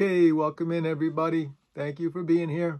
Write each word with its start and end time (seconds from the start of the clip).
Okay, 0.00 0.30
welcome 0.30 0.70
in 0.70 0.86
everybody. 0.86 1.50
Thank 1.74 1.98
you 1.98 2.08
for 2.12 2.22
being 2.22 2.48
here. 2.48 2.78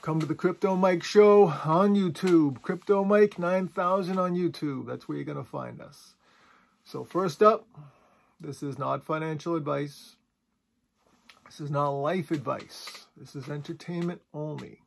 Come 0.00 0.18
to 0.18 0.24
the 0.24 0.34
Crypto 0.34 0.74
Mike 0.76 1.02
Show 1.02 1.48
on 1.48 1.94
YouTube. 1.94 2.62
Crypto 2.62 3.04
Mike 3.04 3.38
9000 3.38 4.18
on 4.18 4.34
YouTube. 4.34 4.86
That's 4.86 5.06
where 5.06 5.18
you're 5.18 5.26
going 5.26 5.36
to 5.36 5.44
find 5.44 5.82
us. 5.82 6.14
So 6.84 7.04
first 7.04 7.42
up, 7.42 7.66
this 8.40 8.62
is 8.62 8.78
not 8.78 9.04
financial 9.04 9.56
advice. 9.56 10.16
This 11.44 11.60
is 11.60 11.70
not 11.70 11.90
life 11.90 12.30
advice. 12.30 13.04
This 13.14 13.36
is 13.36 13.50
entertainment 13.50 14.22
only. 14.32 14.80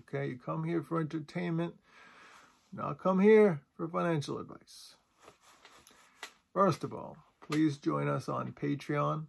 Okay, 0.00 0.26
you 0.26 0.38
come 0.44 0.62
here 0.62 0.82
for 0.82 1.00
entertainment. 1.00 1.72
Now 2.70 2.92
come 2.92 3.18
here 3.18 3.62
for 3.78 3.88
financial 3.88 4.36
advice. 4.36 4.94
First 6.52 6.84
of 6.84 6.92
all, 6.92 7.16
please 7.40 7.78
join 7.78 8.08
us 8.08 8.28
on 8.28 8.52
Patreon. 8.52 9.24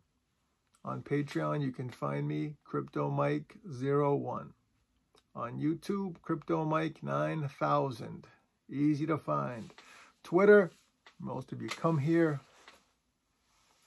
On 0.89 1.01
Patreon, 1.03 1.61
you 1.61 1.71
can 1.71 1.91
find 1.91 2.27
me, 2.27 2.55
Crypto 2.63 3.11
Mike 3.11 3.57
01 3.63 4.53
On 5.35 5.59
YouTube, 5.59 6.19
Crypto 6.23 6.65
Mike 6.65 7.03
9000 7.03 8.25
Easy 8.67 9.05
to 9.05 9.19
find. 9.19 9.71
Twitter, 10.23 10.71
most 11.19 11.51
of 11.51 11.61
you 11.61 11.69
come 11.69 11.99
here 11.99 12.41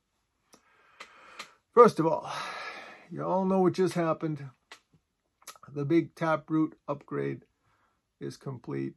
First 1.73 2.01
of 2.01 2.09
all, 2.09 2.29
you 3.09 3.25
all 3.25 3.45
know 3.45 3.61
what 3.61 3.75
just 3.75 3.95
happened. 3.95 4.51
The 5.73 5.85
big 5.85 6.15
Taproot 6.15 6.75
upgrade 6.89 7.45
is 8.21 8.37
complete, 8.37 8.95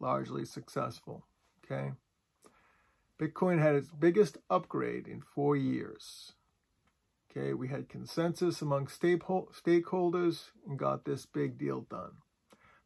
largely 0.00 0.44
successful. 0.44 1.26
Okay. 1.64 1.92
Bitcoin 3.20 3.60
had 3.60 3.76
its 3.76 3.90
biggest 3.90 4.38
upgrade 4.50 5.06
in 5.06 5.20
four 5.20 5.54
years. 5.56 6.32
Okay, 7.30 7.54
we 7.54 7.68
had 7.68 7.88
consensus 7.88 8.60
among 8.60 8.86
stakeholders 8.86 10.50
and 10.66 10.78
got 10.78 11.04
this 11.04 11.24
big 11.24 11.56
deal 11.56 11.82
done. 11.82 12.16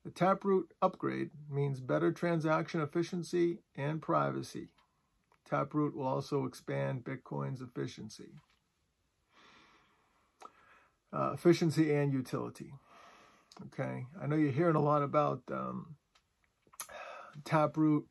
The 0.05 0.13
Taproot 0.13 0.73
upgrade 0.81 1.31
means 1.51 1.81
better 1.81 2.13
transaction 2.13 2.81
efficiency 2.81 3.59
and 3.75 4.01
privacy. 4.01 4.69
Taproot 5.49 5.97
will 5.97 6.07
also 6.07 6.45
expand 6.45 7.05
Bitcoin's 7.05 7.61
efficiency. 7.61 8.31
Uh, 11.13 11.33
efficiency 11.33 11.93
and 11.93 12.13
utility. 12.13 12.73
Okay, 13.63 14.07
I 14.21 14.27
know 14.27 14.37
you're 14.37 14.53
hearing 14.53 14.77
a 14.77 14.83
lot 14.83 15.03
about 15.03 15.43
um, 15.51 15.97
Taproot 17.45 18.05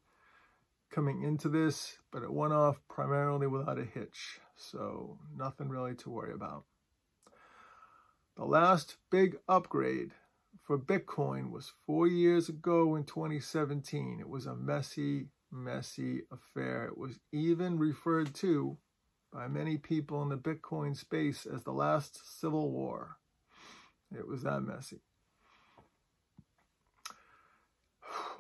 coming 0.91 1.21
into 1.21 1.49
this, 1.49 1.99
but 2.11 2.23
it 2.23 2.33
went 2.33 2.53
off 2.53 2.81
primarily 2.89 3.45
without 3.45 3.77
a 3.77 3.85
hitch, 3.85 4.39
so 4.55 5.19
nothing 5.35 5.69
really 5.69 5.93
to 5.95 6.09
worry 6.09 6.33
about. 6.33 6.63
The 8.38 8.45
last 8.45 8.97
big 9.11 9.38
upgrade 9.47 10.11
for 10.63 10.79
Bitcoin 10.79 11.51
was 11.51 11.73
four 11.85 12.07
years 12.07 12.49
ago 12.49 12.95
in 12.95 13.03
2017. 13.03 14.17
It 14.19 14.27
was 14.27 14.47
a 14.47 14.55
messy, 14.55 15.27
messy 15.51 16.23
affair. 16.31 16.85
It 16.85 16.97
was 16.97 17.19
even 17.31 17.77
referred 17.77 18.33
to 18.35 18.77
by 19.31 19.47
many 19.47 19.77
people 19.77 20.23
in 20.23 20.29
the 20.29 20.38
Bitcoin 20.38 20.97
space 20.97 21.45
as 21.45 21.63
the 21.63 21.71
last 21.71 22.39
civil 22.39 22.71
war. 22.71 23.17
It 24.11 24.27
was 24.27 24.43
that 24.43 24.61
messy. 24.61 25.01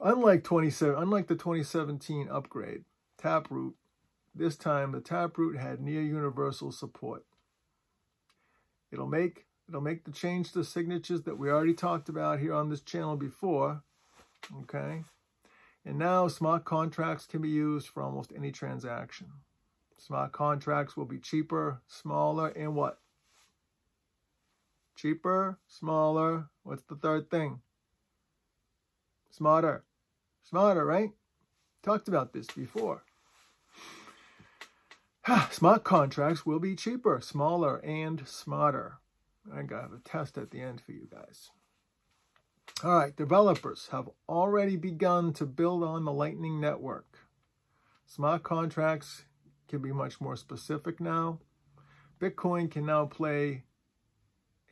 Unlike 0.03 0.43
27, 0.43 0.95
unlike 0.95 1.27
the 1.27 1.35
2017 1.35 2.29
upgrade, 2.29 2.83
Taproot, 3.17 3.75
this 4.33 4.55
time 4.55 4.91
the 4.91 5.01
Taproot 5.01 5.57
had 5.57 5.79
near 5.79 6.01
universal 6.01 6.71
support. 6.71 7.25
It'll 8.91 9.07
make 9.07 9.45
It'll 9.67 9.81
make 9.81 10.05
the 10.05 10.11
change 10.11 10.51
to 10.51 10.63
signatures 10.63 11.23
that 11.23 11.39
we 11.39 11.49
already 11.49 11.73
talked 11.73 12.07
about 12.07 12.39
here 12.39 12.53
on 12.53 12.69
this 12.69 12.81
channel 12.81 13.15
before. 13.15 13.81
Okay. 14.61 15.03
And 15.83 15.97
now 15.97 16.27
smart 16.27 16.65
contracts 16.65 17.25
can 17.25 17.41
be 17.41 17.49
used 17.49 17.87
for 17.87 18.03
almost 18.03 18.31
any 18.35 18.51
transaction. 18.51 19.27
Smart 19.97 20.31
contracts 20.31 20.95
will 20.95 21.05
be 21.05 21.17
cheaper, 21.17 21.81
smaller, 21.87 22.49
and 22.49 22.75
what? 22.75 22.99
Cheaper, 24.95 25.57
smaller. 25.67 26.49
What's 26.63 26.83
the 26.83 26.95
third 26.95 27.31
thing? 27.31 27.61
Smarter. 29.35 29.83
Smarter, 30.43 30.85
right? 30.85 31.09
Talked 31.83 32.07
about 32.07 32.31
this 32.31 32.47
before. 32.47 33.03
Smart 35.51 35.83
contracts 35.83 36.45
will 36.45 36.59
be 36.59 36.73
cheaper, 36.73 37.19
smaller, 37.21 37.79
and 37.79 38.25
smarter. 38.25 38.99
I 39.53 39.63
got 39.63 39.91
a 39.91 39.99
test 40.05 40.37
at 40.37 40.51
the 40.51 40.61
end 40.61 40.79
for 40.79 40.93
you 40.93 41.09
guys. 41.11 41.49
All 42.81 42.97
right, 42.97 43.13
developers 43.13 43.89
have 43.91 44.09
already 44.29 44.77
begun 44.77 45.33
to 45.33 45.45
build 45.45 45.83
on 45.83 46.05
the 46.05 46.13
Lightning 46.13 46.61
Network. 46.61 47.17
Smart 48.05 48.43
contracts 48.43 49.25
can 49.67 49.81
be 49.81 49.91
much 49.91 50.21
more 50.21 50.37
specific 50.37 51.01
now. 51.01 51.39
Bitcoin 52.21 52.71
can 52.71 52.85
now 52.85 53.05
play 53.05 53.63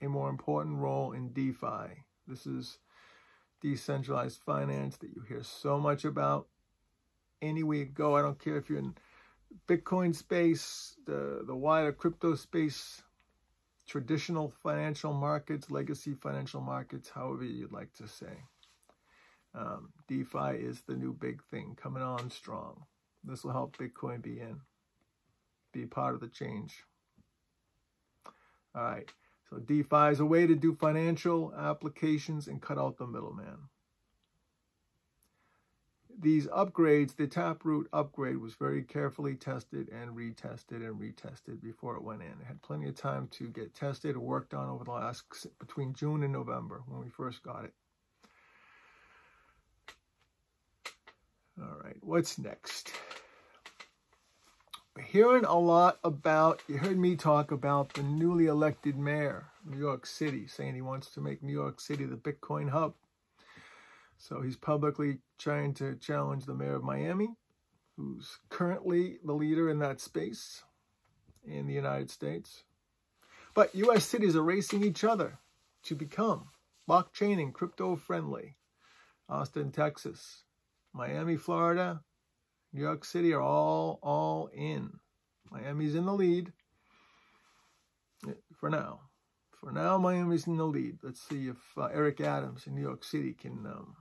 a 0.02 0.08
more 0.08 0.30
important 0.30 0.78
role 0.78 1.12
in 1.12 1.34
DeFi. 1.34 2.06
This 2.26 2.46
is 2.46 2.78
decentralized 3.64 4.42
finance 4.42 4.98
that 4.98 5.10
you 5.16 5.24
hear 5.28 5.42
so 5.42 5.80
much 5.80 6.04
about. 6.04 6.48
Anywhere 7.42 7.78
you 7.80 7.86
go, 7.86 8.16
I 8.16 8.22
don't 8.22 8.38
care 8.38 8.58
if 8.58 8.70
you're 8.70 8.80
in 8.80 8.94
Bitcoin 9.68 10.14
space, 10.14 10.96
the, 11.06 11.44
the 11.48 11.56
wider 11.56 11.94
crypto 11.94 12.36
space, 12.36 13.02
traditional 13.88 14.54
financial 14.62 15.14
markets, 15.14 15.72
legacy 15.72 16.14
financial 16.14 16.62
markets, 16.62 17.10
however 17.10 17.44
you'd 17.46 17.72
like 17.72 17.94
to 17.94 18.08
say. 18.08 18.44
Um, 19.56 19.94
DeFi 20.08 20.58
is 20.58 20.82
the 20.82 20.96
new 20.96 21.14
big 21.14 21.42
thing 21.44 21.78
coming 21.82 22.04
on 22.04 22.30
strong. 22.30 22.84
This 23.24 23.44
will 23.44 23.52
help 23.52 23.78
Bitcoin 23.78 24.22
be 24.22 24.40
in, 24.40 24.60
be 25.72 25.86
part 25.86 26.16
of 26.16 26.22
the 26.22 26.28
change. 26.28 26.84
All 28.76 28.84
right, 28.84 29.10
so 29.54 29.60
DeFi 29.60 30.12
is 30.12 30.20
a 30.20 30.26
way 30.26 30.48
to 30.48 30.56
do 30.56 30.74
financial 30.74 31.54
applications 31.56 32.48
and 32.48 32.62
cut 32.62 32.78
out 32.78 32.98
the 32.98 33.06
middleman 33.06 33.70
these 36.20 36.48
upgrades, 36.48 37.16
the 37.16 37.28
Taproot 37.28 37.88
upgrade 37.94 38.38
was 38.38 38.56
very 38.56 38.84
carefully 38.84 39.36
tested 39.36 39.90
and 39.90 40.16
retested 40.16 40.88
and 40.88 41.00
retested 41.00 41.62
before 41.62 41.96
it 41.96 42.04
went 42.04 42.22
in. 42.22 42.28
It 42.28 42.48
had 42.48 42.62
plenty 42.62 42.88
of 42.88 42.96
time 42.96 43.28
to 43.34 43.50
get 43.50 43.74
tested 43.74 44.16
and 44.16 44.24
worked 44.24 44.54
on 44.54 44.70
over 44.70 44.84
the 44.84 44.92
last, 44.92 45.24
between 45.60 45.94
June 45.94 46.24
and 46.24 46.34
November 46.34 46.84
when 46.88 47.02
we 47.02 47.10
first 47.10 47.44
got 47.44 47.66
it. 47.66 47.74
All 51.60 51.78
right, 51.84 51.98
what's 52.02 52.40
next? 52.40 52.92
Hearing 55.02 55.44
a 55.46 55.58
lot 55.58 55.98
about, 56.04 56.62
you 56.68 56.78
heard 56.78 57.00
me 57.00 57.16
talk 57.16 57.52
about 57.52 57.94
the 57.94 58.04
newly 58.04 58.46
elected 58.46 58.96
mayor 58.96 59.48
of 59.66 59.72
New 59.72 59.80
York 59.80 60.06
City, 60.06 60.46
saying 60.46 60.76
he 60.76 60.84
wants 60.84 61.10
to 61.12 61.22
make 61.22 61.42
New 61.42 61.52
York 61.52 61.82
City 61.82 62.06
the 62.06 62.16
Bitcoin 62.16 62.70
hub. 62.70 62.94
So 64.20 64.42
he's 64.42 64.56
publicly 64.56 65.18
trying 65.40 65.74
to 65.76 65.96
challenge 65.96 66.46
the 66.46 66.54
mayor 66.54 66.76
of 66.76 66.84
Miami, 66.84 67.30
who's 67.98 68.38
currently 68.50 69.18
the 69.26 69.34
leader 69.34 69.68
in 69.68 69.80
that 69.80 70.00
space 70.00 70.64
in 71.44 71.66
the 71.66 71.74
United 71.74 72.12
States. 72.12 72.64
But 73.56 73.74
U.S. 73.74 74.06
cities 74.06 74.36
are 74.36 74.44
racing 74.44 74.84
each 74.84 75.04
other 75.04 75.40
to 75.86 75.96
become 75.96 76.50
blockchain 76.88 77.42
and 77.42 77.52
crypto 77.52 77.96
friendly. 77.96 78.58
Austin, 79.28 79.72
Texas, 79.72 80.44
Miami, 80.94 81.36
Florida, 81.36 82.02
New 82.74 82.82
York 82.82 83.06
City 83.06 83.34
are 83.34 83.42
all 83.42 84.00
all 84.02 84.50
in. 84.54 85.00
Miami's 85.52 85.96
in 85.96 86.06
the 86.06 86.14
lead 86.14 86.52
for 88.56 88.70
now. 88.70 89.02
For 89.60 89.72
now, 89.72 89.98
Miami's 89.98 90.48
in 90.48 90.58
the 90.58 90.66
lead. 90.66 90.98
Let's 91.04 91.22
see 91.22 91.48
if 91.48 91.58
uh, 91.78 91.86
Eric 91.86 92.20
Adams 92.20 92.68
in 92.68 92.76
New 92.76 92.82
York 92.82 93.04
City 93.04 93.34
can 93.34 93.66
um, 93.66 93.96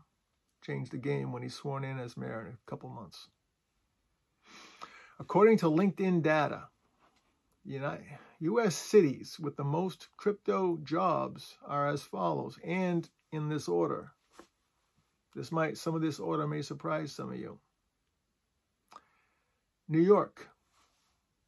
change 0.65 0.91
the 0.91 0.99
game 0.99 1.31
when 1.31 1.43
he's 1.43 1.55
sworn 1.55 1.85
in 1.85 1.99
as 1.99 2.17
mayor 2.17 2.47
in 2.49 2.55
a 2.55 2.71
couple 2.71 2.89
months. 2.89 3.29
According 5.21 5.59
to 5.59 5.67
LinkedIn 5.67 6.23
data, 6.23 6.69
U.S. 7.65 8.75
cities 8.75 9.37
with 9.39 9.57
the 9.57 9.65
most 9.65 10.09
crypto 10.17 10.79
jobs 10.83 11.59
are 11.65 11.89
as 11.89 12.03
follows, 12.03 12.59
and 12.65 13.09
in 13.31 13.49
this 13.49 13.69
order. 13.69 14.13
This 15.35 15.53
might, 15.53 15.79
some 15.79 15.95
of 15.95 16.03
this 16.03 16.19
order 16.19 16.47
may 16.47 16.63
surprise 16.63 17.13
some 17.13 17.31
of 17.31 17.39
you. 17.39 17.59
New 19.93 20.01
York, 20.01 20.49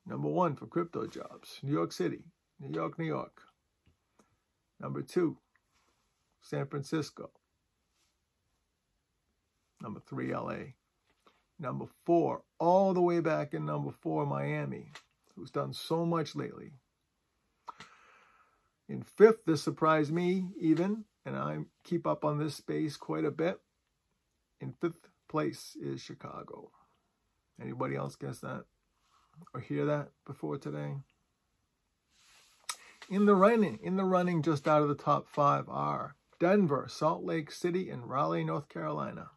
number 0.04 0.28
one 0.28 0.54
for 0.54 0.66
crypto 0.66 1.06
jobs. 1.06 1.60
New 1.62 1.72
York 1.72 1.92
City, 1.92 2.24
New 2.60 2.74
York, 2.74 2.98
New 2.98 3.06
York. 3.06 3.40
Number 4.78 5.00
two, 5.00 5.38
San 6.42 6.66
Francisco. 6.66 7.30
Number 9.80 9.98
three, 10.06 10.34
LA. 10.34 10.74
Number 11.58 11.86
four, 12.04 12.42
all 12.58 12.92
the 12.92 13.00
way 13.00 13.20
back 13.20 13.54
in 13.54 13.64
number 13.64 13.92
four, 13.92 14.26
Miami, 14.26 14.92
who's 15.34 15.50
done 15.50 15.72
so 15.72 16.04
much 16.04 16.36
lately. 16.36 16.72
In 18.90 19.04
fifth, 19.04 19.46
this 19.46 19.62
surprised 19.62 20.12
me 20.12 20.48
even, 20.60 21.06
and 21.24 21.34
I 21.34 21.60
keep 21.82 22.06
up 22.06 22.26
on 22.26 22.38
this 22.38 22.56
space 22.56 22.98
quite 22.98 23.24
a 23.24 23.30
bit. 23.30 23.58
In 24.60 24.74
fifth 24.82 25.08
place 25.30 25.78
is 25.80 26.02
Chicago. 26.02 26.70
Anybody 27.60 27.94
else 27.94 28.16
guess 28.16 28.40
that 28.40 28.64
or 29.52 29.60
hear 29.60 29.86
that 29.86 30.08
before 30.26 30.58
today? 30.58 30.94
In 33.10 33.26
the 33.26 33.34
running, 33.34 33.78
in 33.82 33.96
the 33.96 34.04
running, 34.04 34.42
just 34.42 34.66
out 34.66 34.82
of 34.82 34.88
the 34.88 34.94
top 34.94 35.28
five 35.28 35.68
are 35.68 36.16
Denver, 36.40 36.86
Salt 36.88 37.22
Lake 37.22 37.50
City, 37.50 37.90
and 37.90 38.08
Raleigh, 38.08 38.44
North 38.44 38.68
Carolina. 38.68 39.30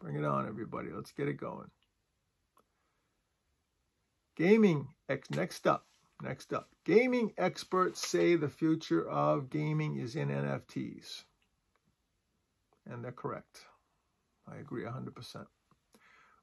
Bring 0.00 0.16
it 0.16 0.24
on, 0.24 0.46
everybody. 0.46 0.90
Let's 0.90 1.12
get 1.12 1.28
it 1.28 1.36
going. 1.36 1.70
Gaming, 4.36 4.88
next 5.30 5.66
up, 5.66 5.86
next 6.22 6.52
up. 6.52 6.68
Gaming 6.84 7.32
experts 7.38 8.06
say 8.06 8.34
the 8.34 8.48
future 8.48 9.08
of 9.08 9.50
gaming 9.50 9.96
is 9.96 10.16
in 10.16 10.28
NFTs. 10.28 11.24
And 12.86 13.04
they're 13.04 13.12
correct. 13.12 13.60
I 14.46 14.56
agree 14.56 14.84
100%. 14.84 15.46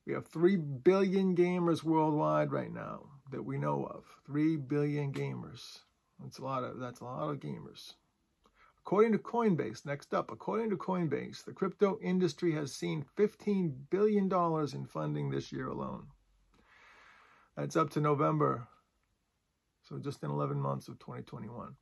We 0.05 0.13
have 0.13 0.27
3 0.27 0.57
billion 0.57 1.35
gamers 1.35 1.83
worldwide 1.83 2.51
right 2.51 2.71
now 2.71 3.07
that 3.31 3.43
we 3.43 3.57
know 3.57 3.85
of. 3.85 4.05
3 4.25 4.57
billion 4.57 5.13
gamers. 5.13 5.79
That's 6.19 6.39
a 6.39 6.43
lot 6.43 6.63
of 6.63 6.79
that's 6.79 6.99
a 6.99 7.05
lot 7.05 7.29
of 7.29 7.39
gamers. 7.39 7.93
According 8.79 9.11
to 9.11 9.19
Coinbase, 9.19 9.85
next 9.85 10.13
up, 10.13 10.31
according 10.31 10.71
to 10.71 10.75
Coinbase, 10.75 11.45
the 11.45 11.53
crypto 11.53 11.99
industry 12.01 12.51
has 12.53 12.73
seen 12.73 13.05
$15 13.15 13.73
billion 13.91 14.31
in 14.73 14.85
funding 14.85 15.29
this 15.29 15.51
year 15.51 15.67
alone. 15.67 16.07
That's 17.55 17.75
up 17.75 17.91
to 17.91 18.01
November, 18.01 18.67
so 19.83 19.99
just 19.99 20.23
in 20.23 20.31
11 20.31 20.59
months 20.59 20.87
of 20.87 20.97
2021. 20.97 21.75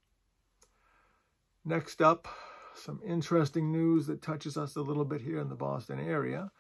Next 1.64 2.02
up, 2.02 2.28
some 2.76 3.00
interesting 3.06 3.72
news 3.72 4.08
that 4.08 4.22
touches 4.22 4.58
us 4.58 4.76
a 4.76 4.82
little 4.82 5.06
bit 5.06 5.22
here 5.22 5.40
in 5.40 5.50
the 5.50 5.56
Boston 5.56 6.00
area. 6.00 6.52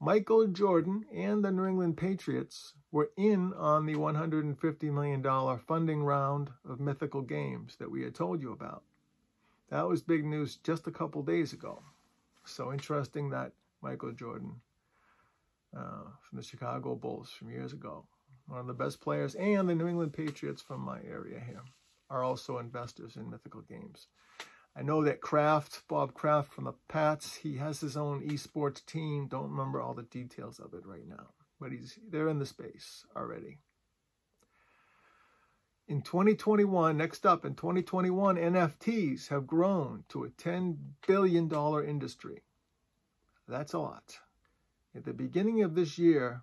Michael 0.00 0.46
Jordan 0.48 1.04
and 1.12 1.44
the 1.44 1.50
New 1.50 1.66
England 1.66 1.96
Patriots 1.96 2.74
were 2.90 3.10
in 3.16 3.52
on 3.54 3.86
the 3.86 3.94
$150 3.94 4.82
million 4.92 5.58
funding 5.66 6.02
round 6.02 6.50
of 6.68 6.80
Mythical 6.80 7.22
Games 7.22 7.76
that 7.76 7.90
we 7.90 8.02
had 8.02 8.14
told 8.14 8.42
you 8.42 8.52
about. 8.52 8.82
That 9.70 9.88
was 9.88 10.02
big 10.02 10.24
news 10.24 10.56
just 10.56 10.86
a 10.86 10.92
couple 10.92 11.22
days 11.22 11.52
ago. 11.52 11.82
So 12.44 12.72
interesting 12.72 13.30
that 13.30 13.52
Michael 13.82 14.12
Jordan 14.12 14.60
uh, 15.76 16.04
from 16.20 16.38
the 16.38 16.44
Chicago 16.44 16.94
Bulls 16.94 17.30
from 17.30 17.50
years 17.50 17.72
ago, 17.72 18.04
one 18.46 18.60
of 18.60 18.66
the 18.66 18.74
best 18.74 19.00
players, 19.00 19.34
and 19.36 19.68
the 19.68 19.74
New 19.74 19.88
England 19.88 20.12
Patriots 20.12 20.60
from 20.60 20.80
my 20.80 20.98
area 21.02 21.40
here 21.40 21.62
are 22.10 22.22
also 22.22 22.58
investors 22.58 23.16
in 23.16 23.30
Mythical 23.30 23.62
Games. 23.62 24.08
I 24.76 24.82
know 24.82 25.04
that 25.04 25.20
Kraft, 25.20 25.82
Bob 25.88 26.14
Kraft 26.14 26.52
from 26.52 26.64
the 26.64 26.72
Pats, 26.88 27.36
he 27.36 27.58
has 27.58 27.80
his 27.80 27.96
own 27.96 28.28
esports 28.28 28.84
team. 28.84 29.28
Don't 29.28 29.50
remember 29.50 29.80
all 29.80 29.94
the 29.94 30.02
details 30.02 30.58
of 30.58 30.74
it 30.74 30.84
right 30.84 31.06
now, 31.06 31.28
but 31.60 31.70
he's 31.70 31.98
they're 32.10 32.28
in 32.28 32.40
the 32.40 32.46
space 32.46 33.06
already. 33.14 33.58
In 35.86 36.00
2021, 36.00 36.96
next 36.96 37.26
up, 37.26 37.44
in 37.44 37.54
2021, 37.54 38.36
NFTs 38.36 39.28
have 39.28 39.46
grown 39.46 40.04
to 40.08 40.24
a 40.24 40.30
$10 40.30 40.76
billion 41.06 41.52
industry. 41.86 42.42
That's 43.46 43.74
a 43.74 43.78
lot. 43.78 44.18
At 44.96 45.04
the 45.04 45.12
beginning 45.12 45.62
of 45.62 45.74
this 45.74 45.98
year, 45.98 46.42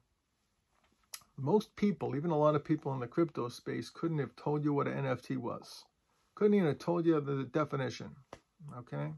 most 1.38 1.76
people, 1.76 2.16
even 2.16 2.30
a 2.30 2.38
lot 2.38 2.54
of 2.54 2.64
people 2.64 2.94
in 2.94 3.00
the 3.00 3.08
crypto 3.08 3.50
space, 3.50 3.90
couldn't 3.90 4.20
have 4.20 4.36
told 4.36 4.64
you 4.64 4.74
what 4.74 4.88
an 4.88 5.06
NFT 5.06 5.38
was. 5.38 5.86
Couldn't 6.42 6.56
even 6.56 6.70
have 6.70 6.80
told 6.80 7.06
you 7.06 7.22
the 7.22 7.44
definition. 7.44 8.16
Okay? 8.76 9.14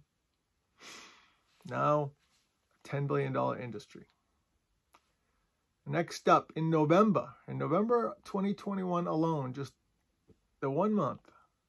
Now, 1.65 2.11
$10 2.85 3.07
billion 3.07 3.33
industry. 3.63 4.07
Next 5.87 6.27
up, 6.27 6.51
in 6.57 6.69
November, 6.69 7.29
in 7.47 7.57
November 7.57 8.17
2021 8.25 9.07
alone, 9.07 9.53
just 9.53 9.71
the 10.59 10.69
one 10.69 10.93
month 10.93 11.21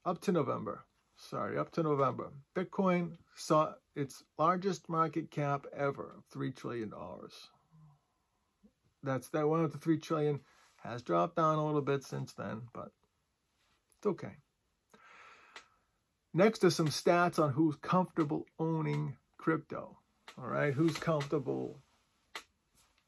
up 0.05 0.21
to 0.23 0.33
November, 0.33 0.87
sorry, 1.17 1.57
up 1.57 1.71
to 1.75 1.85
November, 1.85 2.33
Bitcoin 2.57 3.13
saw 3.37 3.75
its 3.95 4.25
largest 4.37 4.89
market 4.89 5.31
cap 5.31 5.67
ever 5.73 6.17
of 6.19 6.29
$3 6.37 6.53
trillion. 6.57 6.93
That's 9.05 9.29
that 9.29 9.49
one 9.49 9.63
of 9.63 9.71
the 9.71 9.79
3 9.79 9.99
trillion 9.99 10.41
has 10.83 11.03
dropped 11.03 11.37
down 11.37 11.59
a 11.59 11.65
little 11.65 11.81
bit 11.81 12.03
since 12.03 12.33
then, 12.33 12.63
but 12.73 12.91
it's 13.99 14.07
okay. 14.07 14.33
Next 16.37 16.65
are 16.65 16.71
some 16.71 16.89
stats 16.89 17.39
on 17.39 17.53
who's 17.53 17.77
comfortable 17.77 18.45
owning 18.59 19.17
crypto. 19.39 19.97
All 20.37 20.49
right, 20.49 20.75
who's 20.75 20.97
comfortable 20.99 21.79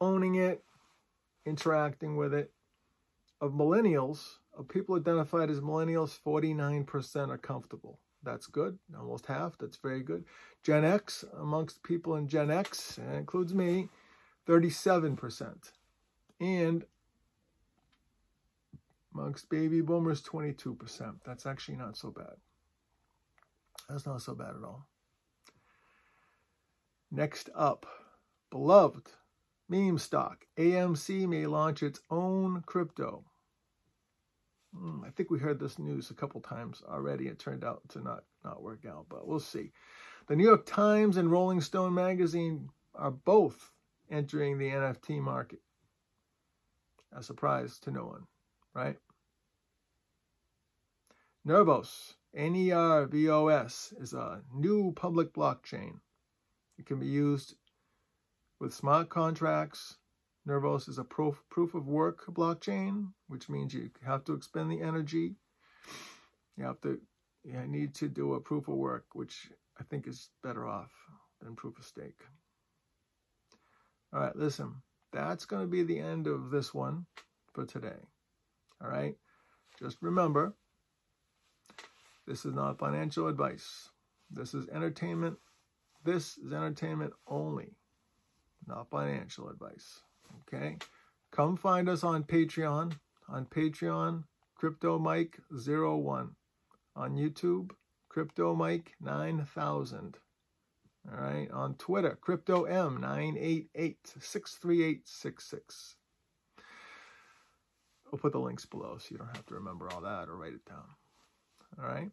owning 0.01 0.37
it, 0.37 0.63
interacting 1.45 2.17
with 2.17 2.33
it. 2.33 2.53
Of 3.41 3.53
millennials, 3.53 4.39
of 4.57 4.69
people 4.69 4.95
identified 4.95 5.51
as 5.51 5.61
millennials, 5.61 6.17
49% 6.25 7.29
are 7.29 7.37
comfortable. 7.37 7.99
That's 8.23 8.47
good, 8.47 8.79
almost 8.97 9.27
half. 9.27 9.59
That's 9.59 9.77
very 9.77 10.03
good. 10.03 10.25
Gen 10.63 10.85
X, 10.85 11.25
amongst 11.39 11.83
people 11.83 12.15
in 12.15 12.29
Gen 12.29 12.51
X, 12.51 12.99
includes 13.13 13.53
me, 13.53 13.89
37%. 14.49 15.73
And 16.41 16.85
amongst 19.13 19.51
baby 19.51 19.81
boomers, 19.81 20.23
22%. 20.23 21.17
That's 21.25 21.45
actually 21.45 21.77
not 21.77 21.97
so 21.97 22.11
bad. 22.11 22.37
That's 23.89 24.07
not 24.07 24.23
so 24.23 24.35
bad 24.35 24.57
at 24.57 24.65
all. 24.65 24.87
Next 27.11 27.49
up, 27.55 27.87
beloved 28.51 29.11
meme 29.69 29.99
stock. 29.99 30.47
AMC 30.59 31.29
may 31.29 31.47
launch 31.47 31.83
its 31.83 32.01
own 32.11 32.63
crypto. 32.67 33.25
Hmm, 34.77 35.05
I 35.05 35.11
think 35.11 35.31
we 35.31 35.39
heard 35.39 35.59
this 35.59 35.79
news 35.79 36.11
a 36.11 36.15
couple 36.15 36.41
times 36.41 36.83
already. 36.89 37.29
It 37.29 37.39
turned 37.39 37.65
out 37.65 37.89
to 37.91 38.01
not, 38.01 38.25
not 38.45 38.63
work 38.63 38.85
out, 38.87 39.07
but 39.09 39.27
we'll 39.27 39.41
see. 39.41 39.73
The 40.27 40.37
New 40.37 40.45
York 40.45 40.67
Times 40.67 41.17
and 41.17 41.31
Rolling 41.31 41.61
Stone 41.61 41.95
magazine 41.95 42.69
are 42.95 43.13
both 43.13 43.71
entering 44.11 44.59
the 44.59 44.71
NFT 44.71 45.21
market. 45.21 45.61
A 47.13 47.23
surprise 47.23 47.79
to 47.81 47.91
no 47.91 48.05
one, 48.05 48.27
right? 48.75 48.97
Nervos, 51.47 52.15
N-E-R-V-O-S, 52.37 53.95
is 53.99 54.13
a 54.13 54.43
new 54.55 54.93
public 54.93 55.33
blockchain. 55.33 56.01
It 56.79 56.87
can 56.87 57.01
be 57.01 57.07
used 57.07 57.55
with 58.61 58.75
smart 58.75 59.09
contracts, 59.09 59.97
Nervos 60.47 60.89
is 60.89 60.99
a 60.99 61.05
proof, 61.05 61.43
proof 61.51 61.75
of 61.75 61.89
work 61.89 62.25
blockchain, 62.27 63.13
which 63.27 63.49
means 63.49 63.75
you 63.75 63.91
have 64.05 64.25
to 64.25 64.33
expend 64.33 64.71
the 64.71 64.81
energy. 64.81 65.35
You 66.57 66.65
have 66.65 66.81
to 66.83 67.01
you 67.45 67.61
need 67.67 67.95
to 67.97 68.09
do 68.09 68.35
a 68.35 68.41
proof 68.41 68.69
of 68.69 68.75
work, 68.75 69.07
which 69.13 69.51
I 69.79 69.85
think 69.85 70.07
is 70.07 70.31
better 70.43 70.67
off 70.67 70.91
than 71.41 71.55
proof 71.55 71.79
of 71.79 71.85
stake. 71.85 72.21
All 74.13 74.21
right, 74.21 74.35
listen, 74.35 74.75
that's 75.13 75.45
going 75.45 75.63
to 75.63 75.69
be 75.69 75.83
the 75.83 75.99
end 75.99 76.27
of 76.27 76.51
this 76.51 76.73
one 76.73 77.07
for 77.53 77.67
today. 77.67 78.01
All 78.83 78.89
right, 78.89 79.17
just 79.79 79.99
remember, 80.01 80.55
this 82.27 82.45
is 82.45 82.55
not 82.55 82.79
financial 82.79 83.29
advice. 83.29 83.91
This 84.31 84.55
is 84.55 84.69
entertainment. 84.69 85.39
This 86.05 86.39
is 86.39 86.53
entertainment 86.53 87.13
only, 87.27 87.77
not 88.67 88.91
financial 88.91 89.49
advice. 89.49 90.01
Okay. 90.43 90.77
Come 91.31 91.57
find 91.57 91.89
us 91.89 92.05
on 92.05 92.25
Patreon. 92.25 92.99
On 93.29 93.45
Patreon, 93.45 94.25
Crypto 94.55 94.99
Mike 94.99 95.39
01. 95.51 96.35
On 96.97 97.15
YouTube, 97.15 97.73
Crypto 98.09 98.55
Mike 98.55 98.95
9000. 99.01 100.19
All 101.11 101.21
right. 101.21 101.51
On 101.51 101.75
Twitter, 101.75 102.17
Crypto 102.21 102.65
M 102.65 103.01
988 103.01 104.15
63866. 104.19 105.97
We'll 108.11 108.21
put 108.21 108.33
the 108.33 108.39
links 108.39 108.65
below 108.65 108.99
so 108.99 109.09
you 109.11 109.19
don't 109.19 109.35
have 109.35 109.47
to 109.47 109.55
remember 109.55 109.91
all 109.91 110.01
that 110.03 110.29
or 110.29 110.37
write 110.37 110.55
it 110.55 110.65
down. 110.65 110.85
All 111.79 111.87
right. 111.87 112.11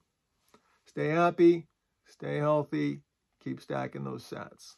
Stay 0.85 1.09
happy, 1.09 1.67
stay 2.05 2.37
healthy, 2.37 3.01
keep 3.43 3.61
stacking 3.61 4.03
those 4.03 4.23
sats. 4.29 4.75